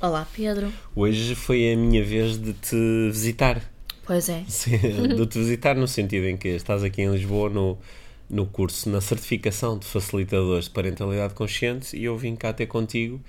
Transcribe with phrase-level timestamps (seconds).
[0.00, 0.72] Olá, Pedro.
[0.96, 2.76] Hoje foi a minha vez de te
[3.10, 3.60] visitar.
[4.06, 4.42] Pois é.
[5.14, 7.78] De te visitar no sentido em que estás aqui em Lisboa no,
[8.28, 13.20] no curso, na certificação de facilitadores de parentalidade consciente e eu vim cá ter contigo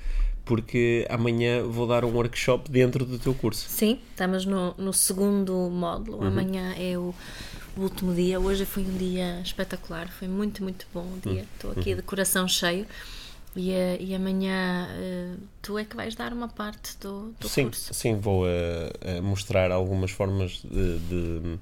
[0.43, 3.67] porque amanhã vou dar um workshop dentro do teu curso.
[3.69, 6.17] Sim, estamos no, no segundo módulo.
[6.19, 6.27] Uhum.
[6.27, 7.13] Amanhã é o,
[7.77, 8.39] o último dia.
[8.39, 10.07] Hoje foi um dia espetacular.
[10.09, 11.33] Foi muito, muito bom o Uhum.
[11.35, 11.45] dia.
[11.55, 12.87] Estou aqui de coração cheio.
[13.55, 17.93] E, e amanhã eh, tu é que vais dar uma parte do, do sim, curso.
[17.93, 21.59] sim, vou eh, mostrar algumas formas de, de,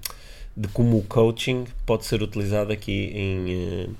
[0.55, 3.95] de como o coaching pode ser utilizado aqui em,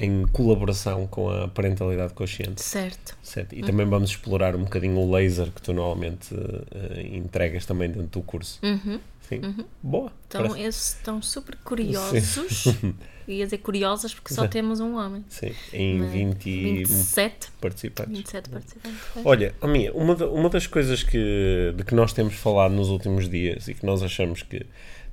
[0.00, 2.62] em colaboração com a parentalidade consciente.
[2.62, 3.16] Certo.
[3.22, 3.54] Certo.
[3.54, 8.08] E também vamos explorar um bocadinho o laser que tu normalmente eh, entregas também dentro
[8.08, 8.58] do curso.
[8.62, 8.98] Uhum.
[9.30, 9.64] Sim.
[9.82, 10.12] Boa.
[10.26, 12.64] Então, parece- esses estão super curiosos.
[13.28, 15.24] Ia dizer curiosas porque só temos um homem.
[15.28, 15.52] Sim.
[15.72, 16.06] Em é?
[16.06, 17.52] 20 e 27.
[17.60, 18.16] participantes.
[18.16, 19.00] 27 participantes.
[19.24, 23.68] Olha, Mia, uma, uma das coisas que, de que nós temos falado nos últimos dias
[23.68, 24.66] e que nós achamos que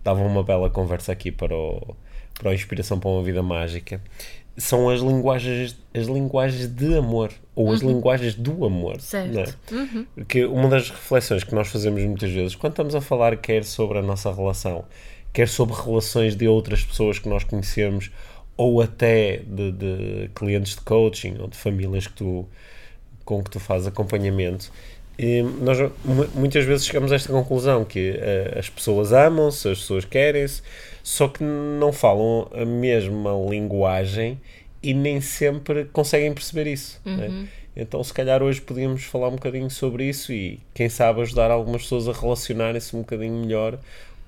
[0.03, 1.95] dava uma bela conversa aqui para o,
[2.39, 4.01] para a Inspiração para uma Vida Mágica
[4.57, 8.93] são as linguagens, as linguagens de amor ou as linguagens do amor.
[8.93, 8.99] Uhum.
[8.99, 9.37] Certo.
[9.39, 9.43] é?
[10.15, 13.99] Porque uma das reflexões que nós fazemos muitas vezes, quando estamos a falar quer sobre
[13.99, 14.85] a nossa relação,
[15.31, 18.09] quer sobre relações de outras pessoas que nós conhecemos,
[18.55, 22.47] ou até de, de clientes de coaching ou de famílias que tu,
[23.23, 24.71] com que tu fazes acompanhamento,
[25.19, 29.79] e nós mu- muitas vezes chegamos a esta conclusão que eh, as pessoas amam-se, as
[29.79, 30.61] pessoas querem-se,
[31.03, 34.39] só que não falam a mesma linguagem
[34.81, 36.99] e nem sempre conseguem perceber isso.
[37.05, 37.47] né?
[37.75, 41.83] Então, se calhar hoje podíamos falar um bocadinho sobre isso e, quem sabe, ajudar algumas
[41.83, 43.77] pessoas a relacionarem-se um bocadinho melhor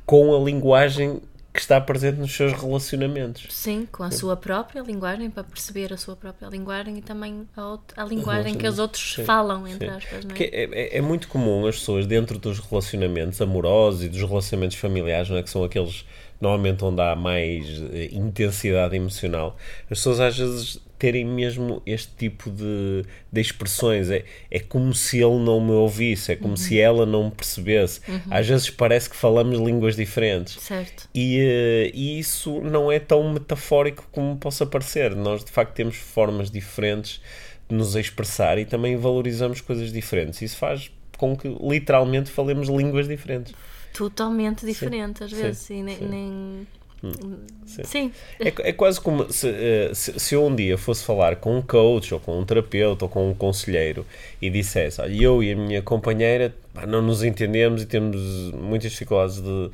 [0.06, 1.20] com a linguagem
[1.52, 3.48] que está presente nos seus relacionamentos.
[3.50, 7.62] Sim, com a sua própria linguagem, para perceber a sua própria linguagem e também a,
[7.62, 9.96] out- a linguagem que os outros Sim, falam, entre sim.
[9.96, 10.44] aspas, não é?
[10.44, 15.28] É, é- é muito comum as pessoas dentro dos relacionamentos amorosos e dos relacionamentos familiares,
[15.28, 15.44] não é?
[15.44, 16.06] que são aqueles
[16.40, 22.52] normalmente onde há mais eh, intensidade emocional, as pessoas às vezes terem mesmo este tipo
[22.52, 24.10] de, de expressões.
[24.10, 28.02] É, é como se ele não me ouvisse, é como se ela não me percebesse.
[28.30, 30.62] Às vezes parece que falamos línguas diferentes.
[30.62, 31.10] Certo.
[31.16, 35.16] E, eh, e isso não é tão metafórico como possa parecer.
[35.16, 37.22] Nós, de facto, temos formas diferentes
[37.70, 40.42] de nos expressar e também valorizamos coisas diferentes.
[40.42, 43.54] Isso faz com que, literalmente, falemos línguas diferentes.
[43.94, 45.98] Totalmente diferente, às sim, vezes, e nem.
[45.98, 46.68] sim.
[47.02, 47.84] Hum, nem- sim.
[47.84, 48.12] Sim.
[48.40, 51.62] É, é quase como se, eh, se, se eu um dia fosse falar com um
[51.62, 54.06] coach, ou com um terapeuta, ou com um conselheiro
[54.42, 56.54] e dissesse: Olha, eu e a minha companheira
[56.88, 59.72] não nos entendemos e temos muitas dificuldades de,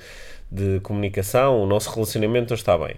[0.51, 2.95] de comunicação, o nosso relacionamento não está bem.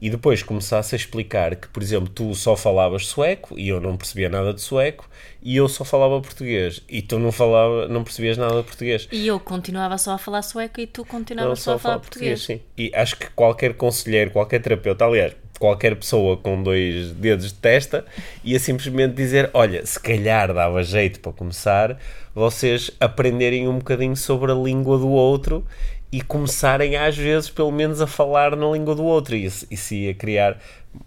[0.00, 3.96] E depois começasse a explicar que, por exemplo, tu só falavas sueco e eu não
[3.96, 5.08] percebia nada de sueco,
[5.42, 9.08] e eu só falava português e tu não, falava, não percebias nada de português.
[9.12, 12.42] E eu continuava só a falar sueco e tu continuavas só a falar português.
[12.42, 12.60] sim.
[12.78, 18.04] E acho que qualquer conselheiro, qualquer terapeuta, aliás, qualquer pessoa com dois dedos de testa,
[18.42, 21.98] ia simplesmente dizer: Olha, se calhar dava jeito para começar,
[22.34, 25.64] vocês aprenderem um bocadinho sobre a língua do outro
[26.12, 29.36] e começarem, às vezes, pelo menos, a falar na língua do outro.
[29.36, 30.58] E isso, isso ia criar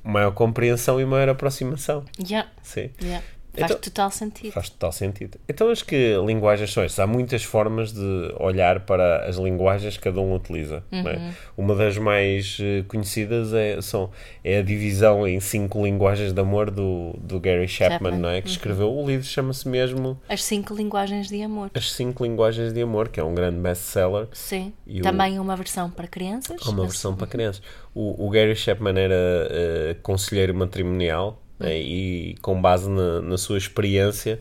[0.03, 2.05] maior compreensão e maior aproximação.
[2.19, 2.89] Yeah, Sim.
[3.01, 3.23] yeah.
[3.55, 4.51] Faz Então- total sentido.
[4.51, 5.37] Faz total sentido.
[5.47, 6.99] Então, acho que linguagens são estas.
[6.99, 10.83] Há muitas formas de olhar para as linguagens que cada um utiliza.
[10.91, 11.33] não é?
[11.55, 14.09] Uma das mais eh, conhecidas é, são,
[14.43, 18.41] é a divisão em cinco linguagens de amor do, do Gary Chapman, Chapman, não é?
[18.41, 21.69] que escreveu o livro, chama-se mesmo As cinco linguagens de amor.
[21.73, 24.27] As Cinco Linguagens de Amor, que é um grande best-seller.
[24.33, 24.73] Sim.
[24.87, 26.59] E o- Também uma versão para crianças.
[26.65, 27.61] Uma versão para crianças.
[27.93, 29.13] O, o Gary Chapman era
[29.51, 34.39] eh, conselheiro matrimonial e, com base na, na sua experiência,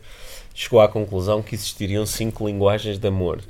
[0.55, 3.41] chegou à conclusão que existiriam cinco linguagens de amor.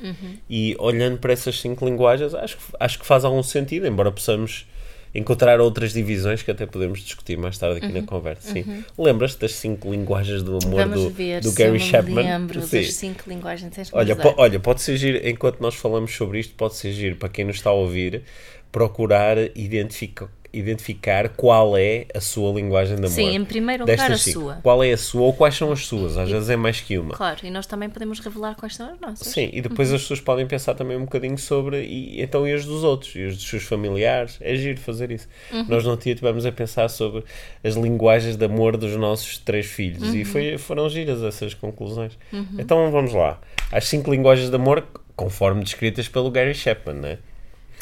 [0.48, 4.66] E olhando para essas cinco linguagens, acho, que- acho que faz algum sentido, embora possamos
[5.14, 8.50] encontrar outras divisões que até podemos discutir mais tarde aqui na conversa.
[8.50, 8.82] Sim.
[8.96, 12.24] Lembras-te das cinco linguagens do amor Vamos do, ver do Gary Chapman?
[12.24, 12.78] lembro Sim.
[12.78, 13.74] das cinco linguagens.
[13.74, 17.16] Tens Olha, po- olha, pode ser giro, enquanto nós falamos sobre isto, pode ser giro
[17.16, 18.22] para quem nos está a ouvir
[18.70, 23.14] procurar identificar, identificar qual é a sua linguagem de amor.
[23.14, 24.40] Sim, em primeiro lugar a cinco.
[24.40, 24.54] sua.
[24.62, 26.16] Qual é a sua ou quais são as suas?
[26.16, 27.14] Às vezes é mais que uma.
[27.14, 29.26] Claro, e nós também podemos revelar quais são as nossas.
[29.28, 29.96] Sim, e depois Uhum.
[29.96, 33.22] as pessoas podem pensar também um bocadinho sobre e então e as dos outros, e
[33.24, 34.38] os dos seus familiares.
[34.40, 35.28] É giro fazer isso.
[35.52, 35.66] Uhum.
[35.68, 37.24] Nós não tivemos a pensar sobre
[37.64, 40.14] as linguagens de amor dos nossos três filhos Uhum.
[40.16, 42.18] e foi, foram giras essas conclusões.
[42.58, 43.40] Então vamos lá.
[43.70, 47.18] As cinco linguagens de amor, conforme descritas pelo Gary Chapman, né?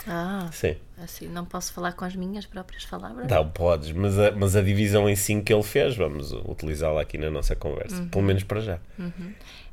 [0.07, 0.77] Ah, Sim.
[1.03, 3.27] assim, não posso falar com as minhas próprias palavras?
[3.29, 7.19] Não, podes, mas a, mas a divisão em cinco que ele fez, vamos utilizá-la aqui
[7.19, 8.09] na nossa conversa, Uhum.
[8.09, 8.79] pelo menos para já.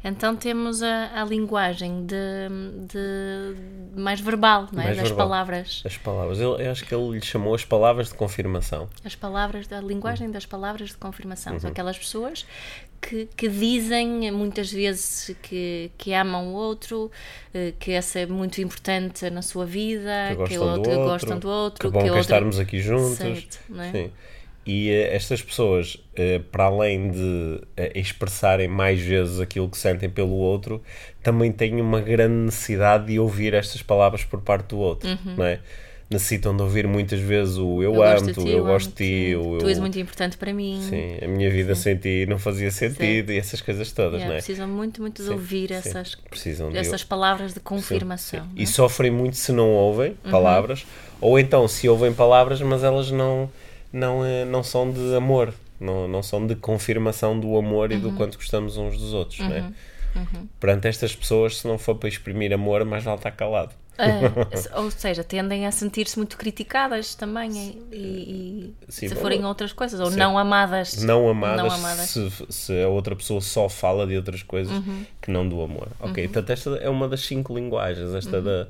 [0.04, 2.16] Então temos a, a linguagem de,
[2.88, 4.86] de mais verbal, não é?
[4.86, 5.28] Mais das verbal.
[5.28, 5.82] palavras.
[5.86, 8.88] As palavras, eu, eu acho que ele lhe chamou as palavras de confirmação.
[9.04, 11.54] As palavras, a linguagem das palavras de confirmação.
[11.54, 11.60] Uhum.
[11.60, 12.46] São aquelas pessoas
[13.02, 17.12] que, que dizem muitas vezes que, que amam o outro,
[17.54, 20.92] eh, que essa é muito importante na sua vida, que que, gostam, o do outro,
[20.92, 22.22] outro, gostam do outro, que bom que que outro...
[22.22, 23.18] estarmos aqui juntos.
[23.18, 23.92] Certo, não é?
[23.92, 24.12] Sim.
[24.70, 30.10] E eh, estas pessoas, eh, para além de eh, expressarem mais vezes aquilo que sentem
[30.10, 30.84] pelo outro,
[31.24, 35.60] também têm uma grande necessidade de ouvir estas palavras por parte do outro, não é?
[36.10, 37.98] Necessitam de ouvir muitas vezes o eu, Uhum.
[37.98, 39.70] de amo-te, o eu gosto de ti, o Tu eu...
[39.70, 40.80] és muito importante para mim.
[40.82, 44.34] Sim, a minha vida sem ti não fazia sentido e essas coisas todas, Yeah, não
[44.34, 44.38] é?
[44.38, 45.74] Precisam muito, muito de Sim, ouvir sim.
[45.76, 48.42] essas, Precisam de essas palavras de confirmação.
[48.44, 48.50] Sim.
[48.58, 48.62] é?
[48.64, 50.32] E sofrem muito se não ouvem Uhum.
[50.32, 50.86] palavras,
[51.20, 53.50] ou então se ouvem palavras, mas elas não,
[53.92, 57.98] não, eh, não são de amor, não, não são de confirmação do amor Uhum.
[57.98, 59.40] e do quanto gostamos uns dos outros.
[59.42, 59.70] É?
[60.60, 63.72] Perante estas pessoas, se não for para exprimir amor, mais vale estar calado.
[64.00, 67.52] Ah, ou seja, tendem a sentir-se muito criticadas também
[67.92, 71.02] e, e- Sim, se bom, forem outras coisas, ou não amadas.
[71.04, 72.10] Não amadas, Não amadas.
[72.10, 75.04] Se, se a outra pessoa só fala de outras coisas Uhum.
[75.22, 75.88] que não do amor.
[76.00, 78.18] Ok, portanto, esta é uma das cinco linguagens, Uhum.
[78.18, 78.68] esta da,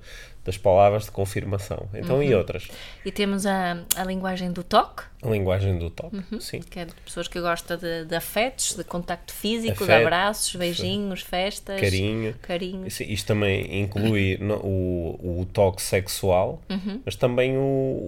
[0.47, 1.87] das palavras de confirmação.
[1.93, 2.67] Então, e outras?
[3.05, 6.39] E temos a, a linguagem do toque, A linguagem do toque, Uhum.
[6.39, 6.61] sim.
[6.61, 10.55] que é de pessoas que gostam de, de afetos, de contacto físico, de Afeto, abraços,
[10.55, 12.33] beijinhos, festas, Carinho.
[12.41, 12.87] carinho.
[12.87, 17.01] Isso- Isto também inclui no- o, o toque sexual, Uhum.
[17.05, 17.61] mas também o,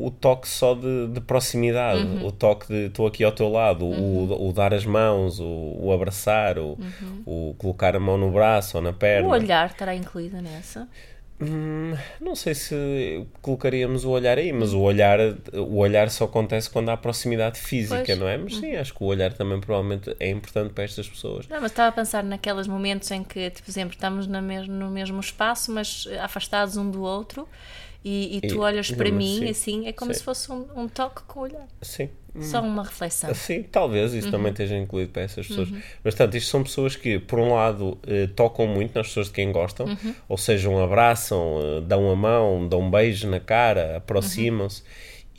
[0.05, 2.25] o toque só de, de proximidade, Uhum.
[2.27, 5.91] o toque de estou aqui ao teu lado, o, o dar as mãos, o, o
[5.91, 6.77] abraçar, o,
[7.25, 9.27] o colocar a mão no braço ou na perna.
[9.27, 9.33] Uhum.
[9.33, 10.87] O olhar estará incluído nessa.
[11.41, 15.17] Hum, não sei se colocaríamos o olhar aí, mas o olhar,
[15.53, 18.19] o olhar só acontece quando há proximidade física, Pois.
[18.19, 18.37] não é?
[18.37, 21.47] Mas sim, acho que o olhar também provavelmente é importante para estas pessoas.
[21.47, 24.67] Não, mas estava a pensar naqueles momentos em que, tipo, por exemplo, estamos na mes
[24.67, 27.47] no mesmo espaço, mas afastados um do outro,
[28.03, 30.19] e, e tu E- olhas para mim sim, assim, é como sim.
[30.19, 31.67] se fosse um, um toque com o olhar.
[31.81, 32.09] Sim.
[32.39, 33.33] Só uma reflexão.
[33.33, 34.31] Sim, talvez isso Uhum.
[34.31, 35.69] também esteja incluído para essas pessoas.
[35.71, 39.33] Mas, portanto, isto são pessoas que, por um lado, eh, tocam muito nas pessoas de
[39.33, 40.13] quem gostam, Uhum.
[40.29, 44.83] ou seja, um abraçam, eh, dão a mão, dão um beijo na cara, aproximam-se.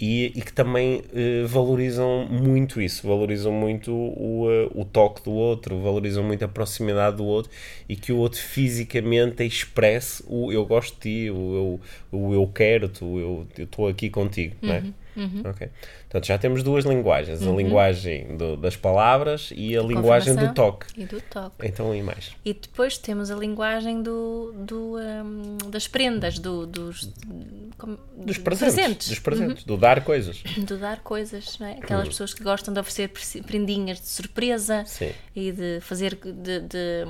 [0.03, 5.31] E, e que também eh, valorizam muito isso, valorizam muito o, eh, o toque do
[5.31, 7.53] outro, valorizam muito a proximidade do outro
[7.87, 11.81] e que o outro fisicamente expresse o eu gosto de ti, o
[12.13, 14.85] eu, o eu quero-te, eu estou aqui contigo, não é?
[15.21, 15.43] Uhum.
[15.51, 15.69] Ok.
[16.09, 20.87] Portanto, já temos duas linguagens: a linguagem do- das palavras e a linguagem do toque.
[21.01, 21.67] E do toque.
[21.67, 22.33] Então, e mais?
[22.45, 27.11] E depois temos a linguagem do, do, hum, das prendas, do, dos,
[27.77, 28.75] como- Dos presentes.
[28.75, 29.09] presentes.
[29.09, 30.37] Dos presentes, do dar coisas.
[30.57, 31.73] de dar coisas, não é?
[31.73, 35.13] Aquelas pessoas que gostam de oferecer pre- prendinhas de surpresa Sim.
[35.37, 37.05] e de fazer, de, de,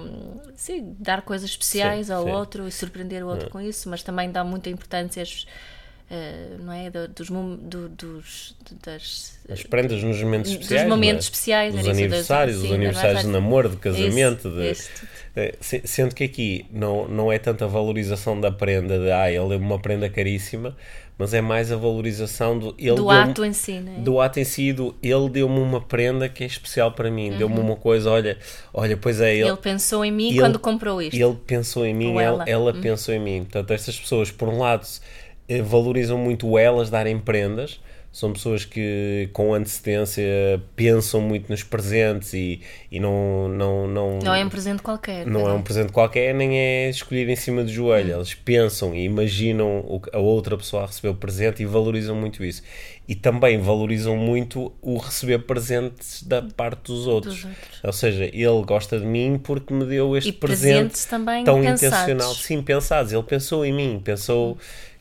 [0.57, 4.31] sim, dar coisas especiais Sim, ao outro e surpreender o outro com isso, mas também
[4.31, 5.47] dá muita importância às,
[6.11, 6.90] eh, não é?
[6.90, 10.88] Do- dos, do- dos, das, As prendas nos momentos Dos especiais.
[10.88, 11.21] momentos não é?
[11.21, 14.49] especiais, Dos isso, das- aniversários, sim, os aniversários de namoro, de casamento.
[14.61, 14.90] Isso,
[15.35, 15.40] de.
[15.40, 19.31] Eh, se- Sendo que aqui não, não é tanto a valorização da prenda, de ah,
[19.31, 20.76] ele deu-me uma prenda caríssima,
[21.17, 22.75] mas é mais a valorização do.
[22.76, 24.00] Ele do deu-me- ato em si, não é?
[24.00, 27.55] do ato em si, do ele deu-me uma prenda que é especial para mim, deu-me
[27.59, 27.67] Uhum.
[27.67, 28.37] uma coisa, olha,
[28.75, 31.14] olha, pois é, ele, Ele pensou em mim ele- quando comprou isto.
[31.14, 32.67] ele pensou em mim, Ou ela, ela.
[32.67, 32.73] Uhum.
[32.73, 33.40] ela pensou em mim.
[33.45, 34.85] Portanto, estas pessoas, por um lado,
[35.62, 37.80] valorizam muito elas darem prendas.
[38.12, 40.25] São pessoas que, com antecedência,
[40.75, 45.25] pensam muito nos presentes e, e não, não, não, Não é um presente qualquer.
[45.26, 48.16] não é um presente qualquer, nem é escolhido em cima do joelho.
[48.16, 52.64] Eles pensam e imaginam a outra pessoa a receber o presente e valorizam muito isso.
[53.07, 57.37] E também valorizam muito o receber presentes da parte dos outros.
[57.37, 57.80] Dos outros.
[57.85, 61.83] Ou seja, ele gosta de mim porque me deu este E presente tão pensados.
[61.85, 62.35] intencional.
[62.35, 63.12] Sim, pensados.
[63.12, 64.59] Ele pensou em mim, pensou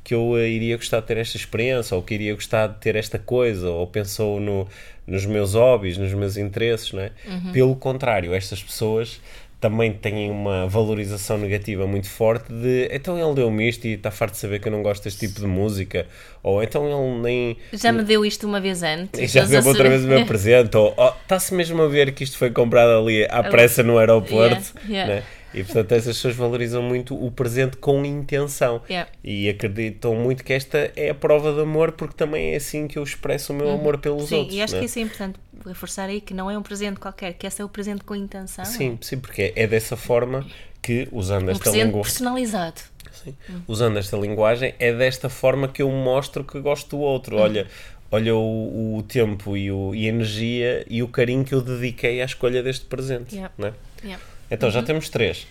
[0.09, 2.95] que eu eh, iria gostar de ter esta experiência, ou que iria gostar de ter
[2.95, 4.67] esta coisa, ou pensou no,
[5.05, 7.11] nos meus hobbies, nos meus interesses, não é?
[7.27, 7.51] Uhum.
[7.51, 9.21] Pelo contrário, estas pessoas
[9.61, 14.33] também têm uma valorização negativa muito forte de então ele deu-me isto e está farto
[14.33, 16.07] de saber que eu não gosto deste tipo de música,
[16.41, 17.57] ou então ele nem.
[17.71, 19.13] Já me deu isto uma vez antes.
[19.31, 22.35] Já deu outra vez o meu presente, ou oh, está-se mesmo a ver que isto
[22.35, 24.73] foi comprado ali à pressa no aeroporto.
[24.87, 25.13] Yeah, yeah.
[25.17, 25.23] Né?
[25.53, 29.09] E portanto essas pessoas valorizam muito o presente com intenção yeah.
[29.23, 32.99] e acreditam muito que esta é a prova de amor porque também é assim que
[32.99, 33.79] eu expresso o meu uhum.
[33.79, 34.53] amor pelos sim, outros.
[34.53, 34.79] Sim, e acho né?
[34.79, 37.65] que isso é importante reforçar aí que não é um presente qualquer, que esse é
[37.65, 38.65] o presente com intenção.
[38.65, 40.45] Sim, sim, porque é dessa forma
[40.81, 42.81] que usando um esta língua personalizado.
[43.11, 43.35] Sim.
[43.49, 43.61] Uhum.
[43.67, 47.35] Usando esta linguagem é desta forma que eu mostro que gosto do outro.
[47.35, 47.41] Uhum.
[47.41, 47.67] Olha,
[48.11, 52.21] olha o, o tempo e, o, e a energia e o carinho que eu dediquei
[52.21, 53.35] à escolha deste presente.
[53.35, 53.53] Yeah.
[53.57, 53.73] Né?
[54.03, 54.23] Yeah.
[54.49, 54.85] Então já uhum.
[54.85, 55.47] temos três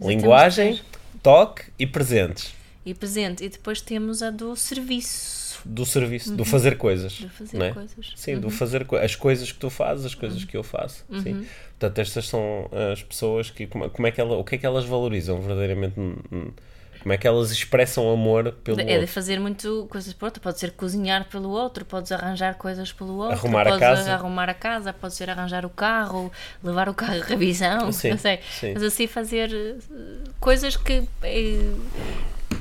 [0.00, 0.80] linguagem,
[1.22, 2.54] toque e presentes.
[2.84, 3.44] E presente.
[3.44, 5.60] E depois temos a do serviço.
[5.64, 6.36] Do serviço, uhum.
[6.36, 7.18] do fazer coisas.
[7.18, 7.72] Do fazer é?
[7.72, 8.12] coisas.
[8.14, 8.40] Sim, uhum.
[8.40, 10.46] do fazer co as coisas que tu fazes, as coisas uhum.
[10.46, 11.04] que eu faço.
[11.22, 11.46] Sim.
[11.78, 13.66] Portanto, estas são as pessoas que.
[13.66, 15.94] Como, como é que ela, o que é que elas valorizam verdadeiramente?
[17.06, 18.96] Como é que elas expressam amor pelo é outro?
[18.96, 20.42] É de fazer muito coisas por outro.
[20.42, 24.12] Pode ser cozinhar pelo outro, podes arranjar coisas pelo outro, arrumar podes a casa.
[24.12, 26.32] arrumar a casa, pode ser arranjar o carro,
[26.64, 28.40] levar o carro a revisão, sim, não sei.
[28.50, 28.72] Sim.
[28.74, 29.76] Mas assim fazer eh,
[30.40, 31.70] coisas que eh,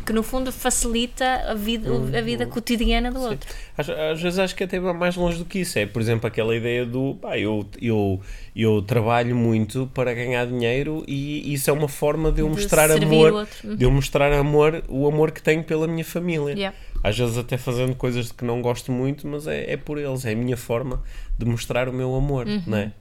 [0.05, 3.25] que no fundo facilita a vida, a vida cotidiana do Sim.
[3.29, 3.49] outro.
[3.77, 5.77] Às, às, vezes acho que até vai mais longe do que isso.
[5.79, 8.19] É, por exemplo, aquela ideia do pá, eu, eu,
[8.55, 12.91] eu trabalho muito para ganhar dinheiro e isso é uma forma de eu De mostrar
[12.91, 13.47] amor.
[13.63, 13.75] Uhum.
[13.75, 16.53] de eu mostrar amor, o amor que tenho pela minha família.
[16.53, 16.77] Yeah.
[17.03, 20.25] Às vezes até fazendo coisas de que não gosto muito, mas é, é por eles,
[20.25, 21.01] é a minha forma
[21.37, 22.63] de mostrar o meu amor, Uhum.
[22.67, 22.91] não é?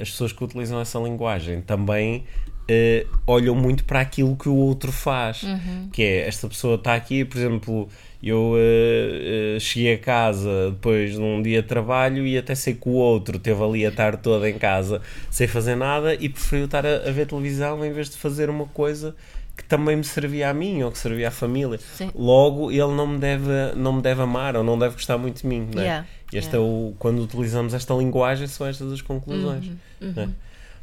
[0.00, 2.24] As pessoas que utilizam essa linguagem também
[2.68, 5.42] eh, olham muito para aquilo que o outro faz.
[5.42, 5.88] Uhum.
[5.92, 7.88] Que é, esta pessoa está aqui, por exemplo,
[8.22, 12.74] eu eh, eh, cheguei a casa depois de um dia de trabalho e até sei
[12.74, 16.66] que o outro teve ali a tarde toda em casa sem fazer nada e preferiu
[16.66, 19.14] estar a, a ver televisão em vez de fazer uma coisa
[19.56, 21.78] que também me servia a mim ou que servia à família.
[21.78, 22.10] Sim.
[22.14, 25.46] Logo, ele não me deve, não me deve amar ou não deve gostar muito de
[25.48, 25.68] mim.
[25.74, 25.84] Não é?
[25.84, 26.58] Yeah, Este yeah.
[26.58, 29.66] é o, quando utilizamos esta linguagem, são estas as conclusões.
[30.00, 30.28] Uhum, é?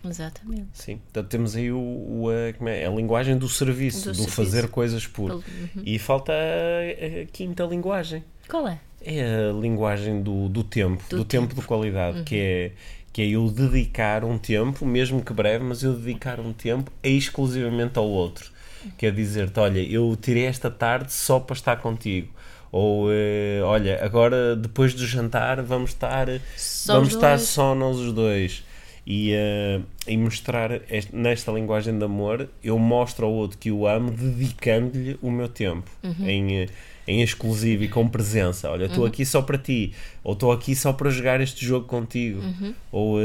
[0.10, 0.68] Exatamente.
[0.74, 4.16] Sim, portanto temos aí o, o a, como é, a linguagem do serviço, Do do,
[4.16, 4.36] serviço.
[4.36, 5.32] fazer coisas por.
[5.32, 5.44] Uhum.
[5.84, 8.24] E falta a, a quinta linguagem.
[8.48, 8.80] Qual é?
[9.04, 11.48] É a linguagem do, do tempo, do, Do tempo.
[11.48, 11.62] tempo.
[11.62, 12.72] de qualidade, que é
[13.14, 17.98] que é eu dedicar um tempo, mesmo que breve, mas eu dedicar um tempo exclusivamente
[17.98, 18.52] ao outro.
[18.98, 22.28] Quer dizer-te, olha, eu tirei esta tarde só para estar contigo.
[22.72, 27.98] Ou, eh, olha, agora depois do jantar vamos estar, Só vamos os estar só nós
[27.98, 28.66] os dois.
[29.08, 33.86] E, eh, e mostrar este- nesta linguagem de amor, eu mostro ao outro que o
[33.88, 36.28] amo dedicando-lhe o meu tempo Uhum.
[36.28, 36.68] em, eh,
[37.08, 38.68] em exclusivo e com presença.
[38.72, 39.94] Olha, estou aqui só para ti,
[40.24, 42.74] ou estou aqui só para jogar este jogo contigo, Uhum.
[42.92, 43.20] ou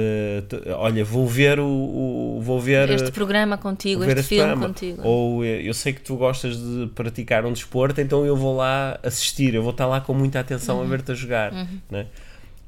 [0.47, 4.67] t- olha, vou ver o, o- vou ver Este programa contigo, este este filme programa.
[4.75, 5.01] contigo.
[5.03, 9.55] Ou eu sei que tu gostas de praticar um desporto, então eu vou lá assistir,
[9.55, 10.83] eu vou estar lá com muita atenção Uhum.
[10.83, 11.51] a ver-te a jogar.
[11.91, 12.05] né?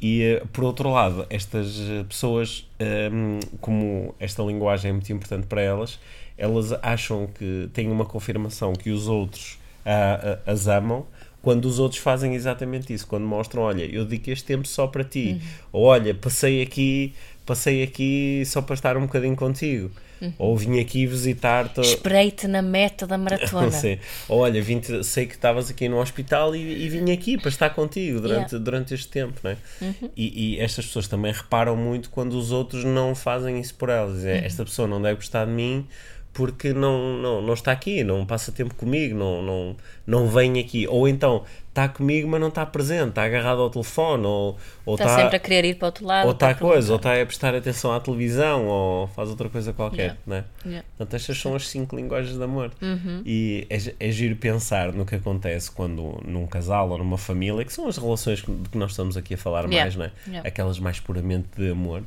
[0.02, 5.46] E eh, por outro lado, estas eh, pessoas, ehm, como esta linguagem é muito importante
[5.46, 6.00] para elas,
[6.36, 11.06] elas acham que têm uma confirmação que os outros ah, ah, as amam.
[11.40, 15.04] Quando os outros fazem exatamente isso, quando mostram, olha, eu dedico este tempo só para
[15.04, 15.40] ti,
[15.72, 19.90] ou olha, passei aqui, passei aqui só para estar um bocadinho contigo,
[20.38, 23.70] ou vim aqui visitar-te, Esperei-te na meta da maratona.
[23.72, 23.98] Sim.
[24.28, 24.62] Ou olha,
[25.02, 28.58] sei que estavas aqui no hospital e, e vim aqui para estar contigo durante, Yeah.
[28.58, 29.56] durante este tempo, não é?
[30.16, 34.16] E, e estas pessoas também reparam muito quando os outros não fazem isso por elas.
[34.16, 35.86] Dizem, Esta pessoa não deve gostar de mim
[36.32, 39.76] porque não, não, não está aqui, não passa tempo comigo, não, não,
[40.06, 40.86] não vem aqui.
[40.88, 45.16] Ou então está comigo, mas não está presente, está agarrado ao telefone, ou, ou Está
[45.16, 46.26] sempre a querer ir para o outro lado.
[46.26, 49.72] ou está para coisa, ou está a prestar atenção à televisão, ou faz outra coisa
[49.72, 50.18] qualquer, Yeah.
[50.26, 50.44] não é?
[50.66, 50.86] Yeah.
[50.98, 52.72] Portanto, estas são as cinco linguagens de amor.
[52.82, 53.22] Uhum.
[53.24, 57.72] E é, é giro pensar no que acontece quando num casal ou numa família, que
[57.72, 59.80] são as relações de que nós estamos aqui a falar Yeah.
[59.82, 60.10] mais, não é?
[60.28, 60.46] Yeah.
[60.48, 62.02] Aquelas mais puramente de amor.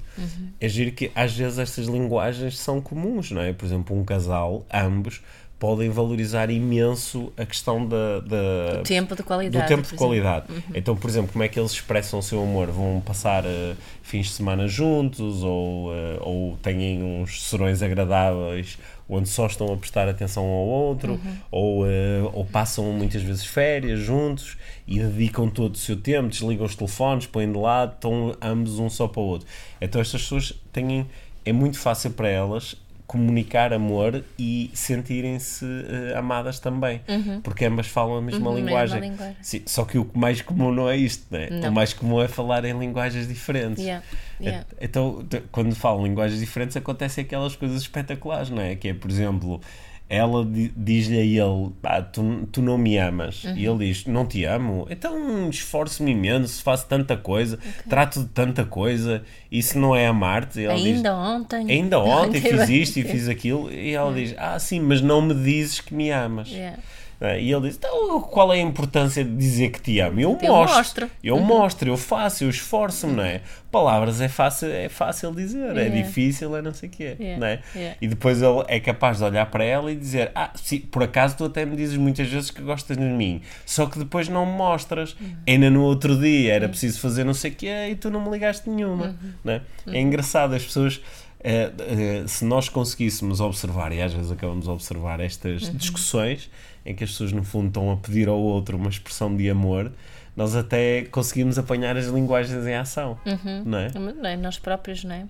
[0.62, 3.52] É giro que às vezes estas linguagens são comuns, não é?
[3.52, 5.22] Por exemplo, um casal, ambos,
[5.58, 9.64] podem valorizar imenso a questão da, da- Do tempo de qualidade.
[9.66, 10.46] do tempo de qualidade.
[10.74, 12.68] Então, por exemplo, como é que eles expressam o seu amor?
[12.72, 19.30] Vão passar eh, fins de semana juntos ou, eh, ou têm uns serões agradáveis onde
[19.30, 21.20] só estão a prestar atenção um ao outro
[21.52, 24.58] ou, eh, ou passam muitas vezes férias juntos
[24.88, 28.90] e dedicam todo o seu tempo, desligam os telefones, põem de lado, estão ambos um
[28.90, 29.48] só para o outro.
[29.80, 31.06] Então estas pessoas têm,
[31.46, 32.76] é muito fácil para elas
[33.08, 37.42] comunicar amor e sentirem-se uh, amadas também, uhum.
[37.42, 39.00] porque ambas falam a mesma uhum, linguagem.
[39.00, 39.36] linguagem.
[39.42, 41.50] Sim, só que o mais comum não é isto, né?
[41.50, 41.70] Não.
[41.70, 43.84] o mais comum é falar em linguagens diferentes.
[43.84, 44.04] Yeah.
[44.42, 44.66] Yeah.
[44.82, 48.76] Então, quando falam linguagens diferentes, acontecem aquelas coisas espetaculares, não é?
[48.76, 49.62] Que é, por exemplo,
[50.08, 50.46] ela
[50.76, 53.44] diz-lhe a ele: ah, tu, tu não me amas.
[53.44, 53.58] Uhum.
[53.58, 54.86] E ele diz: Não te amo.
[54.90, 57.90] Então esforço-me imenso, faço tanta coisa, okay.
[57.90, 59.24] trato de tanta coisa.
[59.52, 60.68] Isso não é amar-te?
[60.68, 61.72] Ainda diz, ontem.
[61.72, 63.72] Ainda ontem fiz isto e fiz aquilo.
[63.72, 66.50] E ela diz: Ah, sim, mas não me dizes que me amas.
[66.50, 66.78] Yeah.
[67.20, 67.42] É?
[67.42, 70.20] E ele diz: então, qual é a importância de dizer que te amo?
[70.20, 71.12] Eu, eu mostro, mostro.
[71.24, 71.46] Eu uhum.
[71.46, 73.42] mostro, eu faço, eu esforço-me, não é?
[73.72, 75.82] Palavras é fácil, é fácil dizer, é yeah.
[75.82, 77.40] é difícil, é não sei o quê, yeah.
[77.40, 77.62] não é?
[77.74, 77.98] Yeah.
[78.02, 81.38] E depois ele é capaz de olhar para ela e dizer: Ah, sim, por acaso
[81.38, 84.54] tu até me dizes muitas vezes que gostas de mim, só que depois não me
[84.54, 85.16] mostras.
[85.20, 85.36] Uhum.
[85.48, 86.72] Ainda no outro dia era uhum.
[86.72, 89.32] preciso fazer não sei o quê e tu não me ligaste nenhuma, uhum.
[89.44, 89.62] não é?
[89.88, 89.96] É uhum.
[89.96, 91.02] engraçado, as pessoas.
[91.46, 95.76] Uh, uh, se nós conseguíssemos observar, e às vezes acabamos de observar estas uhum.
[95.76, 96.50] discussões,
[96.86, 99.92] em que as pessoas no fundo estão a pedir ao outro uma expressão de amor,
[100.36, 103.64] nós até conseguimos apanhar as linguagens em ação, uhum.
[103.66, 103.92] não é?
[103.94, 104.38] Não é?
[104.38, 105.26] Nós próprios, não é?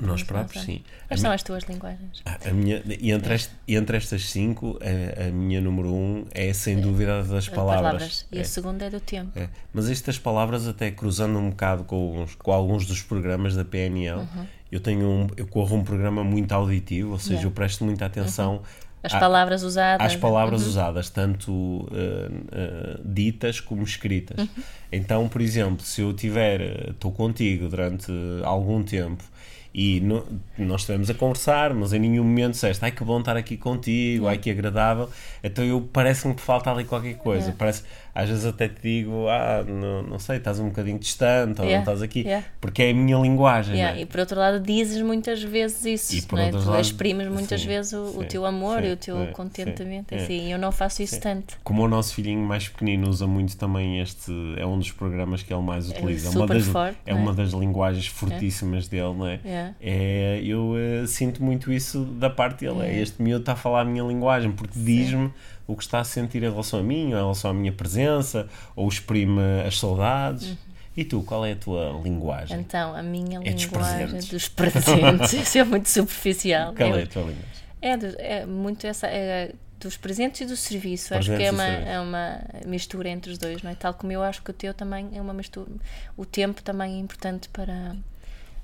[0.00, 0.82] Nós próprios, sim.
[1.08, 2.22] Quais são as tuas linguagens?
[2.24, 6.52] A, a minha, e entre, este, entre estas cinco, a, a, minha número um é
[6.52, 7.82] sem dúvida das palavras.
[7.82, 8.26] palavras.
[8.30, 8.42] E é.
[8.42, 9.36] a segunda é do tempo.
[9.36, 9.48] É.
[9.72, 14.46] Mas estas palavras, até cruzando um bocado com, com alguns dos programas da PNL, uhum.
[14.70, 17.48] eu tenho um, eu corro um programa muito auditivo, ou seja, yeah.
[17.48, 18.62] eu presto muita atenção uhum.
[19.02, 20.06] As palavras usadas.
[20.06, 20.68] Às palavras uhum.
[20.68, 24.38] usadas, tanto uh, uh, ditas como escritas.
[24.38, 24.62] Uhum.
[24.92, 28.12] Então, por exemplo, se eu tiver, estou contigo durante
[28.44, 29.24] algum tempo
[29.72, 30.26] e no,
[30.58, 34.26] nós estivemos a conversar, mas em nenhum momento disseste, ai que bom estar aqui contigo,
[34.26, 35.08] ai que agradável.
[35.42, 37.50] Então eu parece-me que falta ali qualquer coisa.
[37.50, 37.52] É.
[37.52, 37.84] Parece,
[38.20, 41.76] às vezes até te digo, ah, não, não sei, estás um bocadinho distante ou yeah.
[41.76, 42.46] não estás aqui, yeah.
[42.60, 43.76] porque é a minha linguagem.
[43.76, 43.98] Yeah.
[43.98, 44.02] É?
[44.02, 46.50] E por outro lado, dizes muitas vezes isso, e por não é?
[46.50, 50.14] tu exprimes muitas sim, vezes o, sim, o, teu amor sim, e o teu contentamento.
[50.14, 51.58] Assim, eu não faço isso tanto.
[51.64, 55.52] Como o nosso filhinho mais pequenino usa muito também este, é um dos programas que
[55.52, 56.28] ele mais é utiliza.
[56.28, 59.40] É, uma das, forte, é uma das linguagens fortíssimas dele, não é?
[59.80, 62.86] é eu uh, sinto muito isso da parte dele.
[62.86, 63.00] É.
[63.00, 65.30] Este miúdo está a falar a minha linguagem, porque diz-me
[65.70, 68.48] o que está a sentir em relação a mim, ou em relação à minha presença,
[68.74, 70.50] ou exprime as saudades.
[70.50, 70.56] Uhum.
[70.96, 72.58] E tu, qual é a tua linguagem?
[72.58, 74.28] Então, a minha é linguagem dos presentes.
[74.28, 75.32] Dos presentes.
[75.40, 76.74] Isso é muito superficial.
[76.74, 77.50] Qual é a tua linguagem?
[77.80, 79.06] É, é muito essa.
[79.06, 81.08] É, dos presentes e do serviço.
[81.08, 83.74] Presentes acho que é uma, é uma mistura entre os dois, não é?
[83.74, 85.70] Tal como eu acho que o teu também é uma mistura.
[86.16, 87.96] O tempo também é importante para,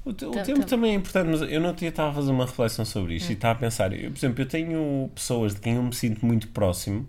[0.07, 2.85] o, o tempo também é importante, mas eu não tinha estava a fazer uma reflexão
[2.85, 3.33] sobre isto hum.
[3.33, 6.25] e estava a pensar, eu, por exemplo, eu tenho pessoas de quem eu me sinto
[6.25, 7.07] muito próximo,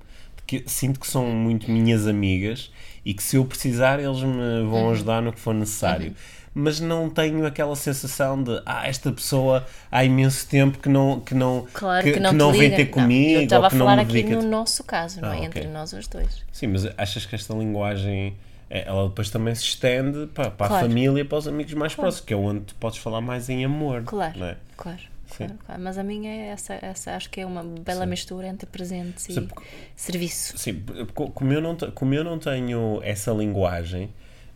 [0.48, 2.72] que sinto que são muito minhas amigas
[3.06, 4.92] e que se eu precisar eles me vão uhum.
[4.92, 6.08] ajudar no que for necessário.
[6.08, 6.16] Uhum.
[6.60, 11.36] Mas não tenho aquela sensação de ah, esta pessoa há imenso tempo que não, que
[11.36, 13.34] não, claro que, que não, que não vem ter comigo.
[13.34, 15.32] Não, eu estava a falar aqui no nosso caso, não é?
[15.32, 15.46] Ah, okay.
[15.46, 16.44] Entre nós os dois.
[16.52, 20.86] Sim, mas achas que esta linguagem é, ela depois também se estende para, para claro.
[20.86, 22.08] a família e para os amigos mais claro.
[22.08, 24.04] próximos, que é onde tu podes falar mais em amor.
[24.06, 24.58] Claro, é?
[24.76, 25.00] claro,
[25.30, 28.10] claro, claro, Mas a minha é essa, essa acho que é uma bela sim.
[28.10, 29.48] mistura entre presentes e
[29.96, 30.58] serviço.
[30.58, 34.10] Sim, como eu, não, como eu não tenho essa linguagem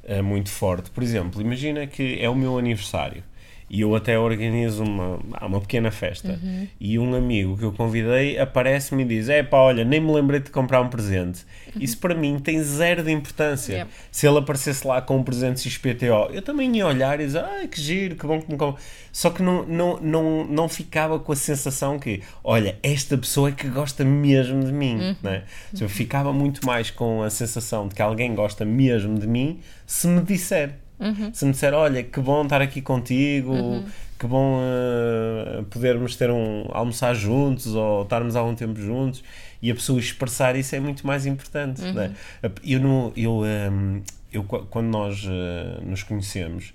[0.04, 3.24] é, muito forte, por exemplo, imagina que é o meu aniversário
[3.74, 6.68] e eu até organizo uma, uma pequena festa uhum.
[6.78, 10.42] e um amigo que eu convidei aparece-me e diz é pá, olha, nem me lembrei
[10.42, 11.82] de comprar um presente uhum.
[11.82, 13.92] isso para mim tem zero de importância yep.
[14.12, 17.66] se ele aparecesse lá com um presente XPTO eu também ia olhar e dizer, ai
[17.66, 18.82] que giro, que bom que me compra
[19.12, 23.52] só que não, não, não, não ficava com a sensação que, olha, esta pessoa é
[23.52, 25.16] que gosta mesmo de mim, uhum.
[25.22, 25.44] né?
[25.80, 30.08] eu ficava muito mais com a sensação de que alguém gosta mesmo de mim se
[30.08, 31.34] me disser Uhum.
[31.34, 33.86] Se me disser, olha, que bom estar aqui contigo, uhum.
[34.20, 39.24] que bom uh, podermos ter um almoçar juntos ou estarmos algum tempo juntos
[39.62, 41.82] e a pessoa expressar isso é muito mais importante.
[41.82, 41.94] Uhum.
[41.94, 42.16] Né?
[42.64, 46.74] Eu, eu, um, ehm, eu, quando nós uh, nos conhecemos,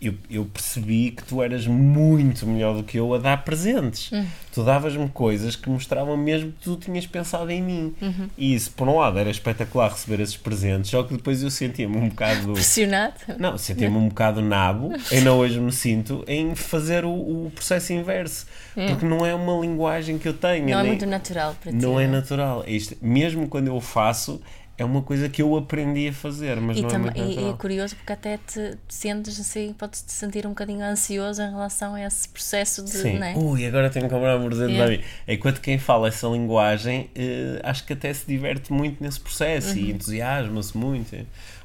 [0.00, 4.10] eu, eu, percebi que tu eras muito melhor do que eu a dar presentes.
[4.10, 4.26] Uhum.
[4.52, 7.94] Tu davas-me coisas que mostravam mesmo que tu tinhas pensado em mim.
[8.02, 8.28] Uhum.
[8.36, 11.96] E isso, por um lado, era espetacular receber esses presentes, só que depois eu sentia-me
[11.96, 12.52] um bocado.
[12.54, 13.14] Pressionado?
[13.38, 18.46] Não, sentia-me um bocado nabo, ainda hoje me sinto, em fazer o, o processo inverso.
[18.76, 18.88] Uhum.
[18.88, 20.68] Porque não é uma linguagem que eu tenho.
[20.68, 21.78] Não é nem, é muito natural para ti.
[21.78, 22.64] Não é natural.
[22.66, 24.40] É isto, mesmo quando eu faço,
[24.76, 27.44] é uma coisa que eu aprendi a fazer, mas e não também, é muito e,
[27.44, 31.50] e é curioso porque até te, te sentes assim, podes-te sentir um bocadinho ansioso em
[31.50, 32.90] relação a esse processo de.
[32.90, 33.18] Sim.
[33.18, 33.34] Né?
[33.36, 35.00] Ui, agora tenho que comprar um presente para mim.
[35.28, 39.84] Enquanto quem fala essa linguagem, uh, acho que até se diverte muito nesse processo uhum.
[39.84, 41.16] e entusiasma-se muito.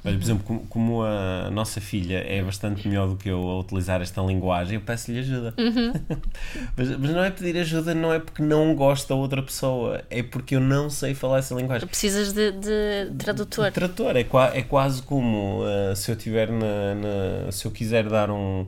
[0.03, 3.59] Olha, por exemplo, como, como, a nossa filha é bastante melhor do que eu a
[3.59, 5.53] utilizar esta linguagem, eu peço-lhe ajuda.
[5.57, 5.93] Uhum.
[6.77, 10.23] mas, mas, não é pedir ajuda, não é porque não gosto da outra pessoa, é
[10.23, 11.87] porque eu não sei falar essa linguagem.
[11.87, 13.65] Precisas de, de tradutor.
[13.65, 17.65] De, de tradutor, é, qua, é quase como uh, se eu tiver na, na, se
[17.65, 18.65] eu quiser dar um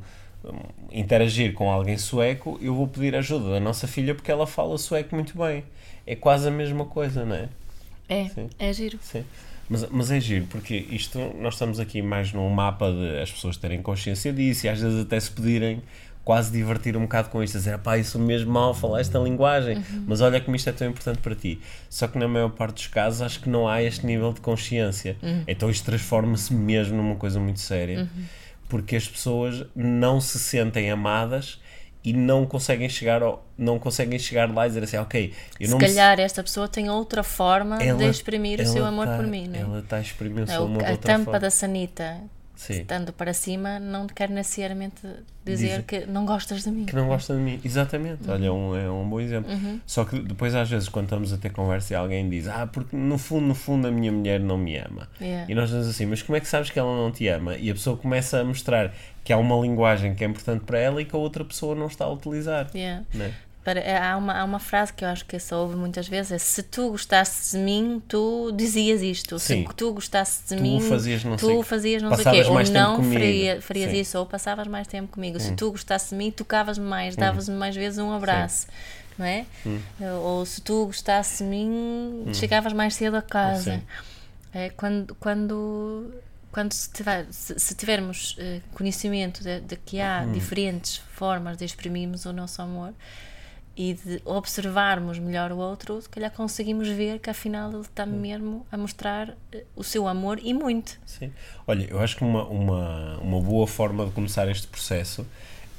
[0.91, 5.15] interagir com alguém sueco, eu vou pedir ajuda da nossa filha porque ela fala sueco
[5.15, 5.63] muito bem.
[6.05, 7.49] É quase a mesma coisa, não é?
[8.09, 8.49] É, Sim.
[8.59, 8.99] é giro.
[9.01, 9.23] Sim.
[9.71, 13.55] Mas, mas é giro, porque isto, nós estamos aqui mais num mapa de as pessoas
[13.55, 15.81] terem consciência disso e às vezes até se pedirem
[16.25, 20.03] quase divertir um bocado com isto, dizer, pá, isso mesmo mal falar esta linguagem, uhum.
[20.07, 21.57] mas olha como isto é tão importante para ti.
[21.89, 25.15] Só que na maior parte dos casos acho que não há este nível de consciência.
[25.23, 25.45] Uhum.
[25.47, 28.23] Então isto transforma-se mesmo numa coisa muito séria, uhum.
[28.67, 31.61] porque as pessoas não se sentem amadas
[32.03, 35.71] e não conseguem chegar ao, não conseguem chegar lá e dizer assim, ok, eu Se
[35.71, 36.23] não calhar me...
[36.23, 39.55] esta pessoa tem outra forma ela, de exprimir o seu amor tá, por mim, não
[39.55, 39.61] é?
[39.61, 42.17] Ela está a exprimir o seu amor A tampa da sanita
[42.61, 42.81] Sim.
[42.81, 45.01] estando para cima, não quer necessariamente
[45.43, 46.85] dizer Diz, que não gostas de mim.
[46.85, 48.27] Que não gosta de mim, exatamente.
[48.27, 48.33] Uhum.
[48.35, 49.51] Olha, é um, é um bom exemplo.
[49.51, 49.79] Uhum.
[49.83, 52.95] Só que depois, às vezes, quando estamos a ter conversa e alguém diz, ah, porque
[52.95, 55.09] no fundo, no fundo, a minha mulher não me ama.
[55.19, 55.51] Yeah.
[55.51, 57.57] E nós dizemos assim, mas como é que sabes que ela não te ama?
[57.57, 58.93] E a pessoa começa a mostrar
[59.23, 61.87] que há uma linguagem que é importante para ela e que a outra pessoa não
[61.87, 62.69] está a utilizar.
[62.75, 63.03] Yeah.
[63.11, 63.33] Né?
[63.63, 66.31] Para, é, há, uma, há uma frase que eu acho que se ouve muitas vezes:
[66.31, 69.37] é, se tu gostasses de mim, tu dizias isto.
[69.37, 69.67] Sim.
[69.67, 72.49] Se tu gostasses de tu mim, fazias não tu fazias não sei o quê.
[72.49, 73.99] Ou não faria, farias Sim.
[73.99, 75.37] isso, ou passavas mais tempo comigo.
[75.37, 75.39] Hum.
[75.39, 77.19] Se tu gostasses de mim, tocavas-me mais, hum.
[77.19, 78.65] davas-me mais vezes um abraço.
[78.65, 78.71] Sim.
[79.19, 79.45] Não é?
[79.65, 79.79] Hum.
[80.23, 81.69] Ou se tu gostasses de mim,
[82.27, 82.33] hum.
[82.33, 83.83] chegavas mais cedo a casa.
[84.53, 86.11] É, quando, quando
[86.51, 90.33] quando se, tiver, se, se tivermos uh, conhecimento de, de, que há hum.
[90.33, 92.93] diferentes formas de exprimirmos o nosso amor,
[93.75, 98.65] e de observarmos melhor o outro, se calhar conseguimos ver que afinal ele está mesmo
[98.71, 100.99] a mostrar eh, o seu amor e muito.
[101.05, 101.31] Sim.
[101.65, 105.25] Olha, eu acho que uma, uma, uma boa forma de começar este processo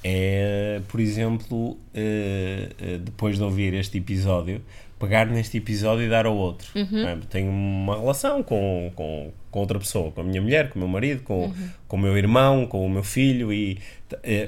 [0.05, 4.61] é, por exemplo, eh, eh, depois de ouvir este episódio,
[4.98, 6.68] pegar neste episódio e dar ao outro.
[6.74, 7.07] Uhum.
[7.07, 7.18] É?
[7.28, 10.88] Tenho uma relação com, com, com outra pessoa, com a minha mulher, com o meu
[10.88, 11.69] marido, com, uhum.
[11.87, 13.79] com o meu irmão, com o meu filho, e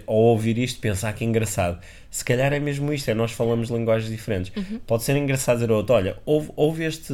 [0.06, 1.78] ao ouvir isto pensar que é engraçado
[2.14, 4.52] se calhar é mesmo isto, é nós falamos linguagens diferentes.
[4.54, 4.78] Uhum.
[4.86, 7.12] Pode ser engraçado dizer outro, olha, ouve, ouve, este,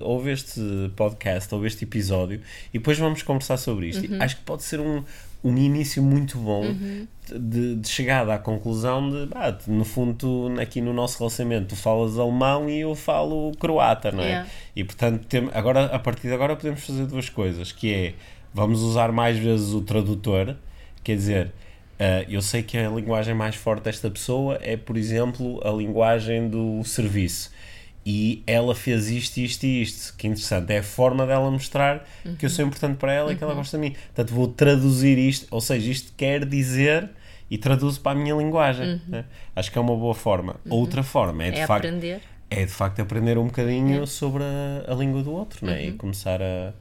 [0.00, 0.62] ouve este
[0.96, 2.40] podcast, ouve este episódio
[2.72, 4.10] e depois vamos conversar sobre isto.
[4.10, 4.16] Uhum.
[4.18, 5.04] Acho que pode ser um,
[5.42, 7.06] um início muito bom uhum.
[7.28, 11.76] de, de chegada à conclusão de, ah, no fundo, tu, aqui no nosso relacionamento, tu
[11.76, 14.28] falas alemão e eu falo croata, não é?
[14.28, 14.48] Yeah.
[14.76, 18.14] E portanto, tem, agora, a partir de agora podemos fazer duas coisas, que é,
[18.52, 20.56] vamos usar mais vezes o tradutor,
[21.02, 21.52] quer dizer
[22.00, 26.48] Uh, eu sei que a linguagem mais forte desta pessoa é, por exemplo, a linguagem
[26.48, 27.52] do serviço.
[28.04, 30.16] E ela fez isto, isto e isto.
[30.16, 30.72] Que interessante.
[30.72, 32.34] É a forma dela mostrar uhum.
[32.34, 33.58] que eu sou importante para ela e que ela uhum.
[33.58, 33.92] gosta de mim.
[33.92, 35.46] Portanto, vou traduzir isto.
[35.50, 37.10] Ou seja, isto quer dizer
[37.50, 38.94] e traduzo para a minha linguagem.
[38.94, 39.00] Uhum.
[39.08, 39.24] Né?
[39.54, 40.56] Acho que é uma boa forma.
[40.64, 40.76] Uhum.
[40.76, 41.86] Outra forma é de é facto.
[41.86, 42.20] Aprender.
[42.48, 45.86] É de facto aprender um bocadinho sobre a, a língua do outro né?
[45.86, 46.72] e começar a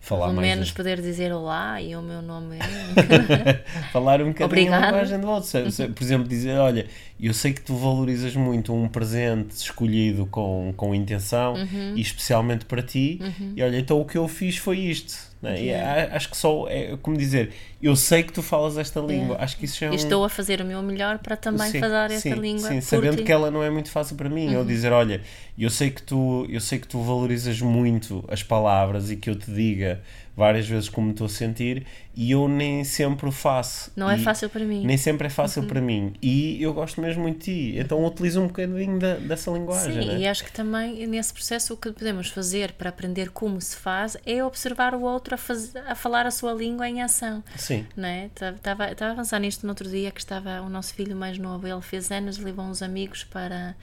[0.00, 0.74] falar Pelo mais menos de...
[0.74, 3.64] poder dizer olá e o meu nome é.
[3.92, 5.50] falar um bocadinho a linguagem do outro.
[5.94, 6.86] Por exemplo, dizer: Olha,
[7.20, 11.94] eu sei que tu valorizas muito um presente escolhido com, com intenção uhum.
[11.94, 13.52] e especialmente para ti, uhum.
[13.54, 15.29] e olha, então o que eu fiz foi isto.
[15.42, 15.58] Né?
[15.58, 16.14] Yeah.
[16.14, 19.44] acho que só é como dizer, eu sei que tu falas esta língua, yeah.
[19.44, 19.94] acho que isso já é um...
[19.94, 22.68] Estou a fazer o meu melhor para também sim, falar esta sim, língua.
[22.68, 24.58] Sim, sabendo que ela não é muito fácil para mim, uhum.
[24.58, 25.22] ou dizer, olha,
[25.58, 29.34] eu sei que tu, eu sei que tu valorizas muito as palavras e que eu
[29.34, 30.02] te diga
[30.36, 33.92] várias vezes como estou a sentir e eu nem sempre o faço.
[33.96, 34.84] Não é fácil para mim.
[34.84, 35.68] Nem sempre é fácil uhum.
[35.68, 36.12] para mim.
[36.20, 37.78] E eu gosto mesmo muito de ti.
[37.78, 40.02] Então utilizo um bocadinho da, dessa linguagem.
[40.02, 40.18] Sim, né?
[40.18, 44.16] e acho que também nesse processo o que podemos fazer para aprender como se faz
[44.26, 47.42] é observar o outro a, faz, a falar a sua língua em ação.
[47.56, 47.86] Sim.
[48.26, 51.66] Estava, estava a avançar nisto no outro dia que estava o nosso filho mais novo,
[51.66, 53.74] ele fez anos, levou uns amigos para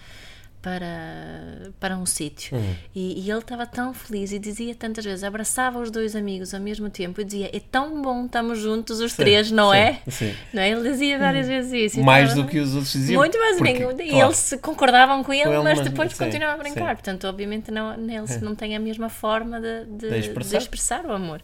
[0.62, 2.58] para, para um sítio.
[2.58, 2.76] Uhum.
[2.94, 6.60] E, e, ele estava tão feliz e dizia tantas vezes, abraçava os dois amigos ao
[6.60, 10.02] mesmo tempo e dizia: É tão bom, estamos juntos os sim, três, não sim, é?
[10.08, 10.34] Sim.
[10.54, 10.70] Não é?
[10.70, 11.54] Ele dizia várias uhum.
[11.54, 12.04] vezes isso.
[12.04, 13.20] Mais do que os outros diziam.
[13.20, 14.02] Muito mais porque, claro.
[14.02, 16.96] E eles concordavam com ele, com ele mas, mas depois continuavam a brincar.
[16.96, 18.40] Portanto, obviamente, não, eles é.
[18.40, 20.58] não têm a mesma forma de, de, de, expressar.
[20.58, 21.06] de, expressar.
[21.06, 21.42] o amor.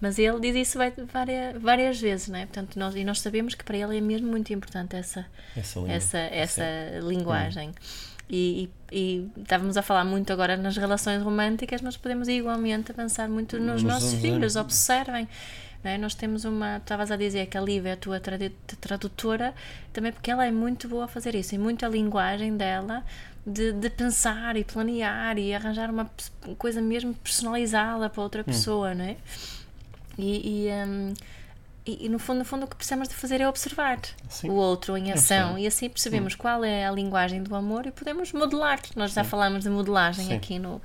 [0.00, 0.78] Mas ele diz isso
[1.12, 2.46] várias, várias vezes, não é?
[2.46, 6.18] Portanto, nós, e nós sabemos que para ele é mesmo muito importante essa, essa, essa,
[6.18, 6.64] essa
[7.02, 7.68] linguagem.
[7.68, 8.13] Uhum.
[8.28, 13.28] E, e, e, estávamos a falar muito agora nas relações românticas, mas podemos igualmente pensar
[13.28, 14.56] muito nos, nos nossos filhos.
[14.56, 15.28] Observem.
[15.82, 15.98] É?
[15.98, 16.78] Nós temos uma.
[16.78, 18.18] Estavas a dizer que a Lívia é a tua
[18.80, 19.54] tradutora,
[19.92, 23.04] também porque ela é muito boa a fazer isso e muito a linguagem dela
[23.46, 26.10] de, de pensar e planear e arranjar uma
[26.56, 28.44] coisa mesmo personalizada para outra hum.
[28.44, 28.94] pessoa, hum.
[28.94, 29.16] não é?
[30.16, 31.14] E, e um,
[31.86, 33.98] e, e, no fundo, no fundo o que precisamos de fazer é observar
[34.30, 34.48] Sim.
[34.48, 36.38] o outro em ação e assim percebemos Sim.
[36.38, 38.80] qual é a linguagem do amor e podemos modelar.
[38.96, 39.16] Nós Sim.
[39.16, 40.80] já falamos de modelagem aqui no,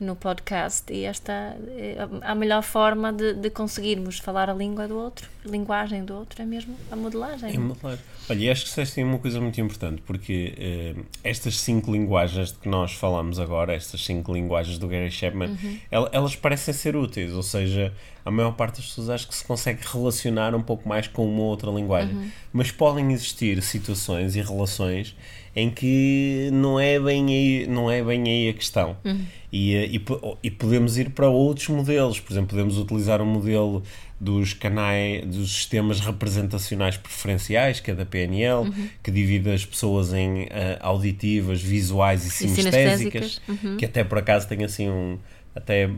[0.00, 4.98] no podcast e esta é a melhor forma de, de, conseguirmos falar a língua do
[4.98, 7.54] outro, a linguagem do outro é mesmo a modelagem.
[7.54, 7.98] É modelar.
[8.28, 12.50] Olha, e acho que vocês têm uma coisa muito importante porque eh, estas cinco linguagens
[12.50, 15.78] de que nós falamos agora, estas cinco linguagens do Gary Chapman, uhum.
[16.10, 17.92] elas parecem ser úteis, ou seja,
[18.24, 21.42] a maior parte das pessoas acho que se consegue relacionar um pouco mais com uma
[21.42, 22.14] outra linguagem.
[22.14, 22.30] Uhum.
[22.52, 25.16] Mas podem existir situações e relações
[25.54, 28.96] em que não é bem aí, não é bem aí a questão.
[29.04, 29.20] Uhum.
[29.52, 30.02] E, eh, e,
[30.42, 32.18] e, podemos ir para outros modelos.
[32.18, 33.82] Por exemplo, podemos utilizar o um modelo
[34.18, 38.88] dos canais, dos sistemas representacionais preferenciais, que é da PNL, uhum.
[39.02, 40.48] que divide as pessoas em uh,
[40.80, 43.76] auditivas, visuais e, e sinestésicas, uhum.
[43.76, 45.18] que até por acaso tem assim um
[45.54, 45.88] até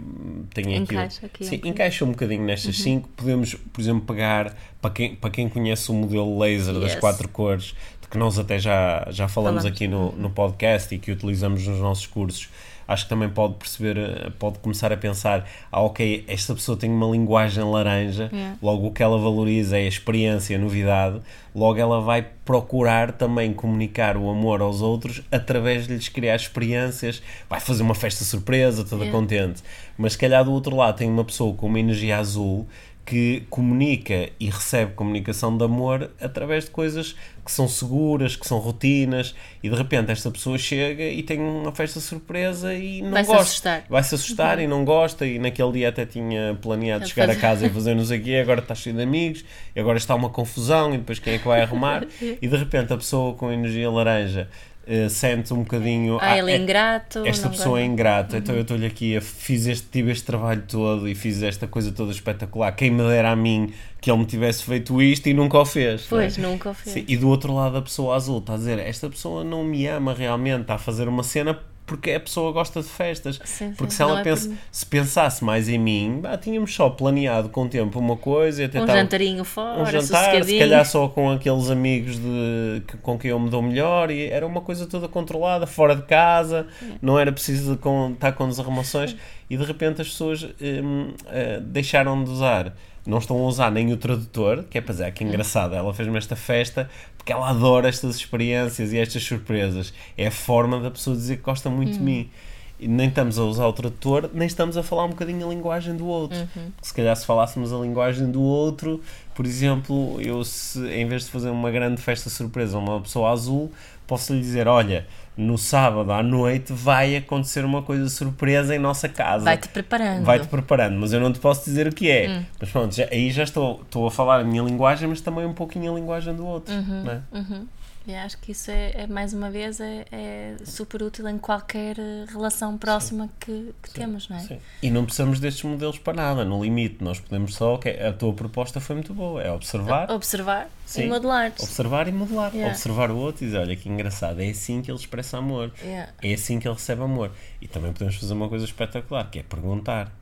[0.52, 3.14] tem aqui, aqui sim, um encaixa um bocadinho nestas 5 uhum.
[3.16, 6.82] podemos por exemplo pegar para quem, para quem conhece o modelo laser yes.
[6.82, 9.64] das quatro cores de que nós até já, já falamos, falamos.
[9.64, 12.48] aqui no, no podcast e que utilizamos nos nossos cursos
[12.86, 16.90] acho que também pode perceber, eh, pode começar a pensar: ah, ok, esta pessoa tem
[16.90, 18.56] uma linguagem laranja, yeah.
[18.62, 21.20] logo o que ela valoriza é a experiência, a novidade,
[21.54, 27.22] logo ela vai procurar também comunicar o amor aos outros através de lhes criar experiências,
[27.48, 29.18] vai fazer uma festa surpresa, toda yeah.
[29.18, 29.62] contente.
[29.96, 32.66] Mas se calhar do outro lado tem uma pessoa com uma energia azul
[33.04, 37.14] que comunica e recebe comunicação de amor através de coisas
[37.44, 41.72] que são seguras, que são rotinas, e de repente esta pessoa chega e tem uma
[41.72, 43.42] festa surpresa e não vai gosta.
[43.42, 43.84] Assustar.
[43.90, 44.64] Vai se assustar uhum.
[44.64, 48.22] e não gosta, e naquele dia até tinha planeado chegar a casa e fazer o
[48.22, 49.44] quê, agora está cheio de amigos,
[49.76, 52.06] e agora está uma confusão, e depois quem é que vai arrumar?
[52.20, 54.48] e de repente a pessoa com energia laranja
[54.86, 56.18] uh, sente um bocadinho.
[56.20, 57.26] Ah, ele é ingrato.
[57.26, 58.42] Esta pessoa é ingrata, então uhum.
[58.42, 62.12] então eu estou-lhe aqui, fiz este, tive este trabalho todo e fiz esta coisa toda
[62.12, 62.72] espetacular.
[62.72, 66.06] Quem me dera a mim que ele me tivesse feito isto e nunca o fez.
[66.08, 66.42] Pois, é?
[66.42, 66.94] nunca o fez.
[66.94, 69.86] Sim, e do outro lado, a pessoa azul está a dizer: Esta pessoa não me
[69.86, 73.40] ama realmente, está a fazer uma cena porque a pessoa gosta de festas.
[73.44, 74.56] Sim, porque sim, se ela é pensa, por...
[74.70, 78.64] se pensasse mais em mim, bah, tínhamos só planeado com o tempo uma coisa e
[78.64, 83.18] até um jantarinho fora, um jantar, se calhar só com aqueles amigos de, que, com
[83.18, 86.86] quem eu me dou melhor e era uma coisa toda controlada, fora de casa, é.
[87.02, 89.14] não era preciso com, estar com desarrumações
[89.50, 92.74] e de repente as pessoas hum, uh, deixaram de usar
[93.06, 96.16] não estão a usar nem o tradutor, que é para dizer que engraçado, ela fez-me
[96.16, 99.94] esta festa porque ela adora estas experiências e estas surpresas.
[100.16, 102.30] É a forma da pessoa dizer que gosta muito de mim.
[102.78, 105.96] E nem estamos a usar o tradutor, nem estamos a falar um bocadinho a linguagem
[105.96, 106.36] do outro.
[106.36, 106.70] Uhum.
[106.82, 109.00] Se calhar se falássemos a linguagem do outro,
[109.34, 113.30] por exemplo, eu se em vez de fazer uma grande festa surpresa a uma pessoa
[113.30, 113.72] azul,
[114.06, 119.08] posso lhe dizer, olha, no sábado à noite vai acontecer uma coisa surpresa em nossa
[119.08, 119.44] casa.
[119.44, 120.24] Vai-te preparando.
[120.24, 122.28] Vai-te preparando, mas eu não te posso dizer o que é.
[122.28, 122.44] Hum.
[122.60, 125.52] Mas pronto, já, aí já estou, estou a falar a minha linguagem, mas também um
[125.52, 126.72] pouquinho a linguagem do outro.
[126.72, 127.22] Uhum, né?
[127.32, 127.66] uhum.
[128.06, 131.98] E acho que isso é, é mais uma vez, é, é, super útil em qualquer
[131.98, 134.40] eh, relação próxima que, que temos, não é?
[134.40, 134.58] Sim.
[134.82, 137.02] E não precisamos destes modelos para nada, no limite.
[137.02, 140.10] Nós podemos só, ok, a tua proposta foi muito boa, é observar.
[140.10, 141.52] Observar sim, e modelar.
[141.58, 142.52] Observar e modelar.
[142.52, 142.74] Yeah.
[142.74, 145.72] Observar o outro e dizer, olha que engraçado, é assim que ele expressa amor.
[145.82, 146.12] Yeah.
[146.22, 147.30] É assim que ele recebe amor.
[147.60, 150.12] E também podemos fazer uma coisa espetacular, que é perguntar.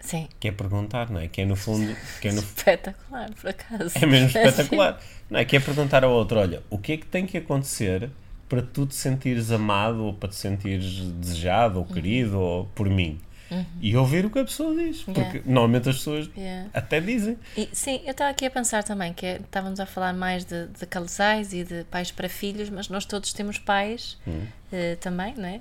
[0.00, 0.28] Sim.
[0.38, 1.28] Que é perguntar, não é?
[1.28, 1.94] Que é no fundo.
[2.20, 2.40] Que é no...
[2.42, 3.92] Espetacular, por acaso.
[3.94, 5.00] É mesmo espetacular.
[5.28, 5.44] Não é?
[5.44, 8.10] Que é perguntar ao outro: olha, o que é que tem que acontecer
[8.48, 12.42] para tu te sentires amado ou para te sentires desejado ou querido uhum.
[12.42, 13.20] ou por mim?
[13.50, 13.64] Uhum.
[13.80, 15.02] E ouvir o que a pessoa diz.
[15.02, 15.42] Porque yeah.
[15.44, 16.68] normalmente as pessoas yeah.
[16.72, 17.36] até dizem.
[17.56, 20.68] E, sim, eu estava aqui a pensar também que é, estávamos a falar mais de,
[20.68, 24.46] de casais e de pais para filhos, mas nós todos temos pais uhum.
[24.72, 25.60] uh, também, não é?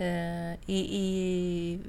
[0.00, 1.80] Uh, e, e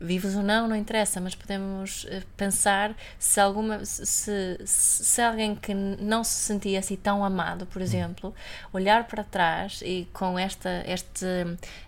[0.00, 5.74] vivos ou não, não interessa, mas podemos eh, pensar se alguma se, se alguém que
[5.74, 8.32] não se sentia assim tão amado, por exemplo,
[8.72, 11.26] olhar para trás e com esta este,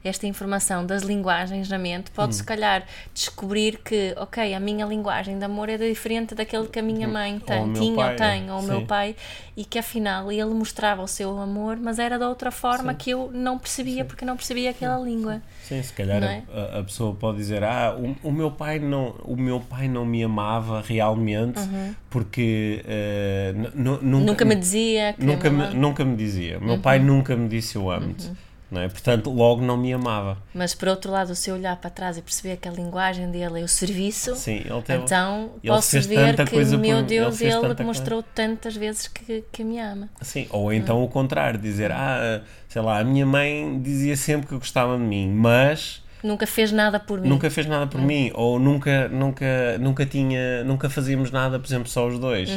[0.03, 2.33] esta informação das linguagens na mente, pode hum.
[2.33, 6.83] se calhar descobrir que, ok, a minha linguagem de amor é diferente daquele que a
[6.83, 7.12] minha hum.
[7.12, 9.16] mãe tem, ou tinha pai, ou tem, ou o meu pai,
[9.57, 12.99] e que afinal ele mostrava o seu amor, mas era de outra forma Sim.
[12.99, 14.09] que eu não percebia Sim.
[14.09, 15.40] porque não percebia aquela língua.
[15.70, 16.42] Sim, se calhar é?
[16.52, 20.04] a, a, pessoa pode dizer, ah, o, o, meu pai não, o meu pai não
[20.04, 21.94] me amava realmente uhum.
[22.11, 26.59] porque uh, nunca, nunca me dizia nunca me, nunca me dizia.
[26.59, 26.80] Meu uhum.
[26.80, 28.26] pai nunca me disse eu amo-te.
[28.26, 28.35] Uhum.
[28.70, 28.88] Não é?
[28.88, 30.38] Portanto, logo não me amava.
[30.54, 33.61] Mas por outro lado, se eu olhar para trás e perceber que a linguagem dele
[33.61, 37.04] é o serviço, Sim, ele teve, então ele posso ver que, coisa por meu mim,
[37.04, 40.09] Deus, ele ele, tanta demonstrou tantas vezes que, que me ama.
[40.20, 44.54] Sim, ou então o contrário, dizer, ah, sei lá, a minha mãe dizia sempre que
[44.54, 47.28] gostava de mim, mas Nunca fez nada por mim.
[47.28, 51.88] nunca fez nada por mim, ou nunca, nunca, nunca tinha, nunca fazíamos nada, por exemplo,
[51.88, 52.50] só os dois.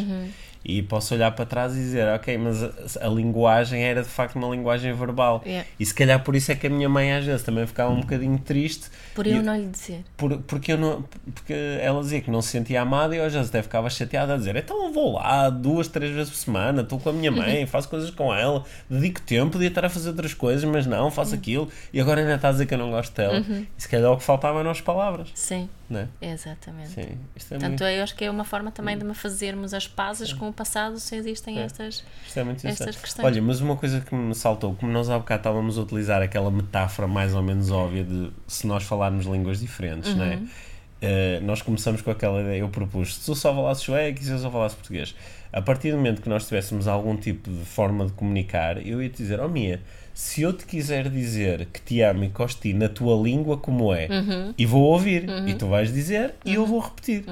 [0.66, 2.72] E posso olhar para trás e dizer, ok, mas a,
[3.06, 5.42] a linguagem era de facto uma linguagem verbal.
[5.46, 5.68] Yeah.
[5.78, 8.00] E se calhar por isso é que a minha mãe às vezes também ficava um
[8.00, 8.90] bocadinho triste.
[9.14, 10.04] Por E- eu não lhe dizer.
[10.16, 11.04] por, porque, eu não,
[11.36, 14.36] porque ela dizia que não se sentia amada e eu às vezes até ficava chateada
[14.36, 17.32] a dizer então eu vou lá duas, três vezes por semana, estou com a minha
[17.32, 21.12] mãe, faço coisas com ela, dedico tempo, podia estar a fazer outras coisas, mas não,
[21.12, 23.40] faço aquilo e agora ainda está a dizer que eu não gosto dela.
[23.40, 26.08] E se calhar o que faltava eram as palavras, Sim, não é?
[26.22, 26.90] exatamente.
[26.90, 29.74] Sim, isto é, Portanto, muito, eu acho que é uma forma também de me fazermos
[29.74, 31.64] as pazes com o passado se existem É.
[31.64, 32.04] estas.
[32.36, 33.26] é estas questões.
[33.26, 36.50] Olha, mas uma coisa que me saltou, como nós há bocado estávamos a utilizar aquela
[36.52, 40.40] metáfora mais ou menos óbvia de se nós falarmos línguas diferentes, não é?
[41.02, 44.32] Eh, nós começamos com aquela ideia, eu propus, se tu só falasses sueco e se
[44.32, 45.14] eu só falasse português,
[45.52, 49.10] a partir do momento que nós tivéssemos algum tipo de forma de comunicar, eu ia
[49.10, 49.82] te dizer, oh Mia,
[50.14, 53.58] se eu te quiser dizer que te amo e gosto de ti na tua língua
[53.58, 54.08] como é,
[54.58, 57.26] e vou ouvir, e tu vais dizer, e eu vou repetir.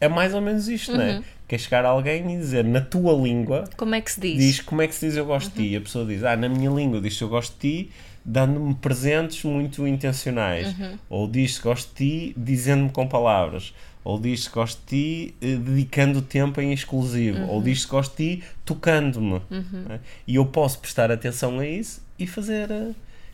[0.00, 1.22] É mais ou menos isto, não é?
[1.48, 4.36] Que é chegar alguém e dizer na tua língua, Como é que se diz?
[4.38, 5.72] diz como é que se diz eu gosto de ti.
[5.72, 7.90] E a pessoa diz, ah, na minha língua diz eu gosto de ti,
[8.24, 10.74] dando-me presentes muito intencionais.
[11.08, 13.72] Ou diz gosto de ti, dizendo-me com palavras.
[14.04, 14.86] Ou diz gosto de
[15.30, 17.46] ti, eh, dedicando tempo em exclusivo.
[17.48, 19.40] Ou diz gosto de ti, tocando-me.
[19.50, 20.00] né?
[20.26, 22.70] E eu posso prestar atenção a isso e fazer.
[22.70, 22.90] eh,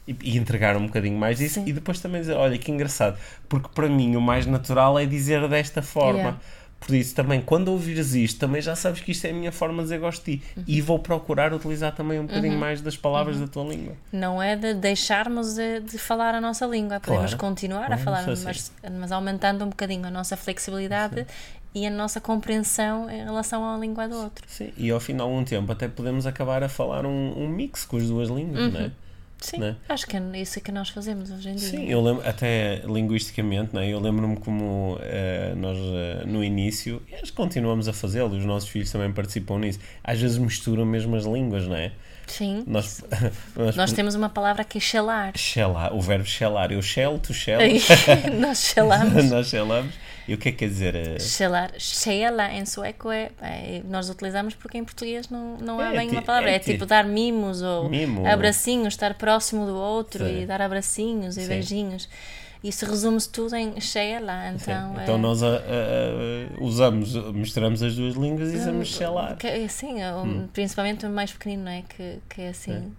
[0.07, 1.65] e, e entregar um bocadinho mais disso Sim.
[1.67, 3.17] e depois também dizer, olha que engraçado,
[3.49, 6.19] porque para mim o mais natural é dizer desta forma.
[6.19, 6.41] Yeah.
[6.87, 9.79] Por isso, também, quando ouvires isto, também já sabes que isto é a minha forma
[9.79, 10.45] de dizer gosto de ti.
[10.57, 10.65] Uhum.
[10.67, 13.95] E vou procurar utilizar também um bocadinho mais das palavras da tua língua.
[14.13, 17.01] Não é de deixarmos de, de falar a nossa língua.
[17.01, 17.39] Podemos Claro.
[17.39, 21.27] continuar a falar, isso é mas, mas aumentando um bocadinho a nossa flexibilidade
[21.75, 24.45] e a nossa compreensão em relação à língua do outro.
[24.47, 24.71] Sim.
[24.77, 27.97] E ao final de um tempo até podemos acabar a falar um, um mix com
[27.97, 28.91] as duas línguas, não é?
[29.41, 29.77] Sim, Né?
[29.89, 31.69] acho que é isso que nós fazemos hoje em dia.
[31.69, 33.87] Sim, eu lembro, até linguisticamente, né?
[33.89, 38.45] eu lembro-me como eh, nós eh, no início, e acho que continuamos a fazê-lo, os
[38.45, 41.93] nossos filhos também participam nisso, às vezes misturam mesmo as línguas, não é?
[42.27, 42.65] Sim.
[42.67, 43.03] Nós,
[43.57, 45.33] nós, Nós temos uma palavra que é shelar.
[45.37, 47.59] Shelar, o verbo shelar, eu shell, tu shell,
[48.41, 49.25] nós shelamos.
[49.31, 49.95] nós shellamos,
[50.27, 50.95] e o que é que quer dizer?
[50.95, 55.93] eh, Shelar, shela em sueco é, é- nós utilizamos porque em português não, não há
[55.95, 56.51] É, bem uma palavra.
[56.51, 58.27] é É, ti- tipo dar mimos ou Mimo.
[58.27, 60.43] abracinhos, estar próximo do outro Sim.
[60.43, 61.49] e dar abracinhos e Sim.
[61.49, 62.09] beijinhos.
[62.65, 64.95] Isso resume-se tudo em shela, então.
[64.95, 64.99] Sim.
[64.99, 69.37] é- Então nós a- a- usamos, misturamos as duas línguas e dizemos shelar.
[69.37, 69.59] Que, é
[70.01, 70.49] é, Hum.
[70.53, 71.83] principalmente o mais pequenino, não é?
[71.83, 72.91] Que, que é assim.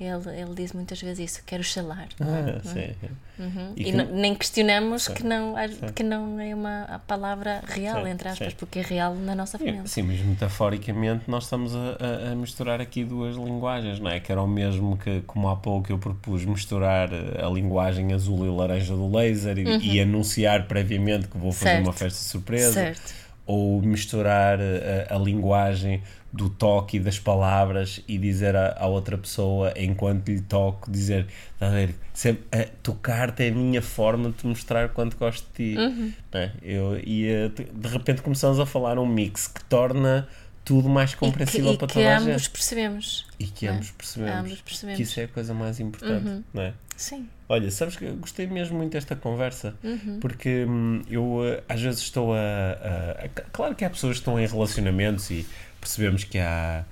[0.00, 2.08] Ele, ele diz muitas vezes isso, quero xalar.
[2.20, 2.92] Ah, sim.
[3.38, 3.72] Uhum.
[3.76, 5.14] E E, que- nem questionamos Sim.
[5.14, 5.54] que não,
[5.94, 8.56] que não é uma palavra real, Sim, entre aspas, sim.
[8.58, 9.82] porque é real na nossa família.
[9.86, 14.18] Sim, mas metaforicamente nós estamos a, a- misturar aqui duas linguagens, não é?
[14.18, 18.44] Que era o mesmo que, como há pouco eu propus, misturar eh, a linguagem azul
[18.44, 21.74] e laranja do laser e, e anunciar previamente que vou fazer Uhum.
[21.76, 21.86] Certo.
[21.86, 22.72] uma festa surpresa.
[22.72, 23.21] Certo.
[23.46, 26.02] Ou misturar eh, a, a linguagem
[26.32, 31.66] do toque e das palavras e dizer à, outra pessoa, enquanto lhe toco, dizer, está
[31.66, 35.74] a ver, sempre, eh, tocar-te é a minha forma de te mostrar quanto gosto de
[35.74, 35.78] ti.
[35.78, 36.12] Uhum.
[36.32, 36.50] é?
[36.62, 40.26] Eu, e eh, de repente começamos a falar um mix que torna
[40.64, 42.50] tudo mais compreensível e que, para e que toda a ambos gente.
[42.50, 43.26] percebemos.
[43.38, 43.70] E que é?
[43.70, 44.96] ambos percebemos, Ambos percebemos.
[44.96, 46.72] que isso é a coisa mais importante, não é?
[46.96, 47.28] Sim.
[47.52, 50.18] Olha, sabes que gostei mesmo muito desta conversa Uhum.
[50.20, 54.20] porque hum, eu eh, às vezes estou a, a- a- Claro que há pessoas que
[54.20, 55.46] estão em relacionamentos e
[55.78, 56.84] percebemos que há,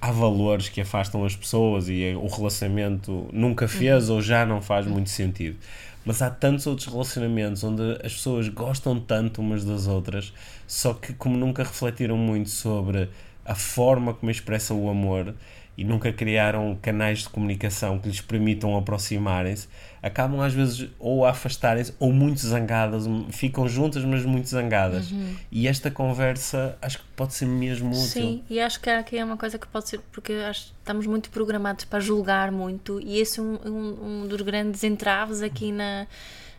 [0.00, 4.62] há valores que afastam as pessoas e eh, o relacionamento nunca fez ou já não
[4.62, 5.56] faz muito sentido.
[6.06, 10.32] Mas há tantos outros relacionamentos onde as pessoas gostam tanto umas das outras,
[10.66, 13.08] só que como nunca refletiram muito sobre
[13.44, 15.34] a forma como expressam o amor
[15.76, 19.66] e nunca criaram canais de comunicação que lhes permitam aproximarem-se,
[20.04, 25.10] acabam às vezes ou a afastarem-se ou muito zangadas, ficam juntas, mas muito zangadas.
[25.50, 28.06] E esta conversa acho que pode ser mesmo útil.
[28.06, 31.30] Sim, e acho que aqui é uma coisa que pode ser, porque acho estamos muito
[31.30, 36.06] programados para julgar muito, e esse é um, um, um dos grandes entraves aqui na,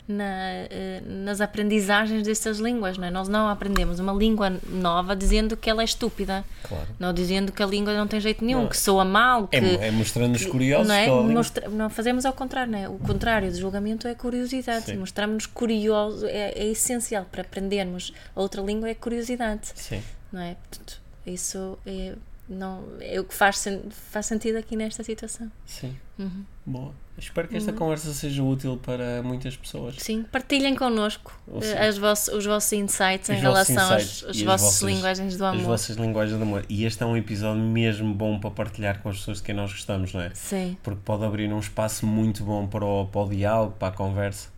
[0.08, 0.24] na,
[0.70, 2.98] eh, nas aprendizagens destas línguas.
[2.98, 3.12] Não é?
[3.12, 6.88] Nós não aprendemos uma língua nova dizendo que ela é estúpida, Claro.
[7.00, 8.70] não dizendo que a língua não tem jeito nenhum, Não.
[8.70, 9.56] que soa mal, que.
[9.58, 11.08] É, é mostrando-nos curiosos não é?
[11.08, 12.88] Mostra- não fazemos ao contrário, não é?
[12.90, 14.86] O contrário do julgamento é curiosidade.
[14.86, 14.98] Sim.
[14.98, 20.02] Mostrarmos-nos curiosos é, é essencial para aprendermos outra língua é curiosidade Sim.
[20.32, 20.56] não é?
[20.70, 22.14] Portanto, isso é,
[22.48, 25.52] não, é o que faz, faz sentido aqui nesta situação.
[25.66, 25.96] Sim.
[26.18, 26.44] Uhum.
[26.66, 26.94] Boa.
[27.18, 27.78] Espero que esta uhum.
[27.78, 29.96] conversa seja útil para muitas pessoas.
[30.00, 35.38] Sim, partilhem connosco eh, as vossos, os vossos insights os em relação insights vossas linguagens
[35.38, 35.62] do amor.
[35.62, 36.66] As vossas linguagens do amor.
[36.68, 39.72] E este é um episódio mesmo bom para partilhar com as pessoas de quem nós
[39.72, 40.32] gostamos, não é?
[40.34, 40.78] Sim.
[40.84, 44.55] Porque pode abrir um espaço muito bom para o, para o diálogo, para a conversa.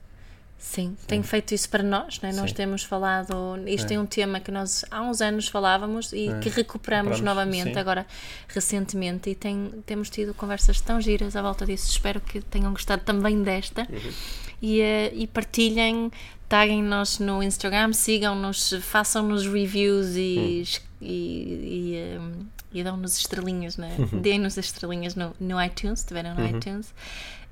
[0.57, 2.33] Sim, Sim, tenho feito isso para nós, né?
[2.33, 3.95] nós temos falado, isto é.
[3.95, 6.39] é um tema que nós há uns anos falávamos e é.
[6.39, 7.79] que recuperamos novamente Sim.
[7.79, 8.07] agora
[8.47, 13.03] recentemente e tem, temos tido conversas tão giras à volta disso, espero que tenham gostado
[13.03, 14.11] também desta uhum.
[14.59, 14.83] e, uh,
[15.13, 16.11] e partilhem,
[16.49, 20.63] taguem-nos no Instagram, sigam-nos, façam-nos reviews e,
[20.99, 21.07] uhum.
[21.07, 23.95] e, e, um, e dão-nos estrelinhas, né?
[23.99, 24.21] Uhum.
[24.21, 26.57] deem-nos as estrelinhas no, no iTunes, se estiverem no uhum.
[26.57, 26.93] iTunes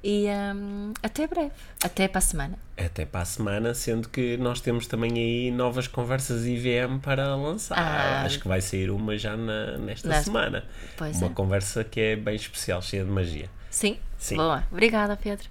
[0.05, 1.51] e um, até breve.
[1.83, 2.59] Até para a semana.
[2.77, 7.75] Até para a semana, sendo que nós temos também aí novas conversas IVM para lançar.
[7.75, 10.25] Ah, Acho que vai sair uma já na, nesta nas...
[10.25, 10.63] semana.
[10.95, 11.33] Pois uma é.
[11.33, 13.49] conversa que é bem especial, cheia de magia.
[13.71, 13.97] Sim.
[14.19, 14.35] Sim.
[14.35, 14.63] Boa.
[14.71, 15.49] Obrigada, Pedro.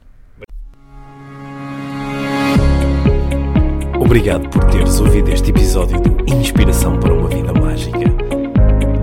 [3.99, 8.14] Obrigado por teres ouvido este episódio de Inspiração para uma Vida Mágica.